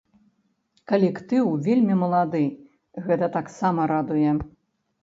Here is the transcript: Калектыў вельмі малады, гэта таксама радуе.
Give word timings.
Калектыў 0.91 1.45
вельмі 1.69 1.99
малады, 2.01 2.43
гэта 3.11 3.31
таксама 3.39 3.81
радуе. 3.95 4.31